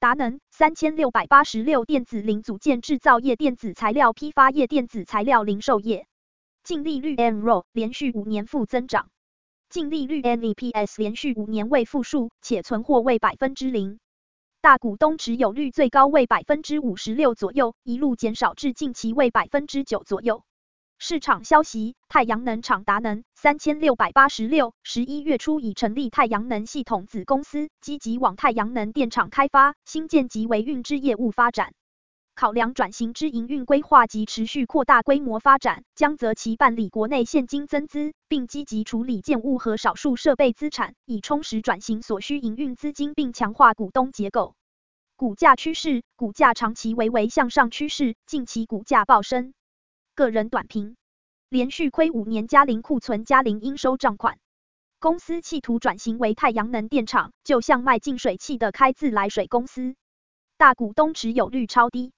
[0.00, 6.06] 达能三千六百八十六，电子零组件制造业、电子材料批发业、电子材料零售业。
[6.64, 9.10] 净利率 NRO 连续五年负增长，
[9.68, 13.98] 净利率 NEPS 连续五年为负数，且存货为百分之零。
[14.62, 20.44] 大股东持有率最高为百分之五十六左右，一路减少至近期为百分之九左右。
[21.02, 31.72] 市场消息，太阳能厂达能三千六百八十六，十一月初已成立太阳能系统子公司，积极往太阳能电厂开发、新建及维运之业务发展。
[32.34, 44.54] 考量转型之营运规划及持续扩大规模发展，将择期办理国内现金增资，并积极处理建物和少数设备资产，以充实转型所需营运资金，并强化股东结构。
[45.16, 49.54] 股价趋势，股价长期为为向上趋势，近期股价暴升。
[50.20, 50.96] 个人短评：
[51.48, 54.38] 连续亏五年加零库存加零应收账款，
[54.98, 59.94] 公司企图转型为太阳能电厂，就像卖净水器的开自来水公司。
[60.58, 62.12] 大股东持有率超低。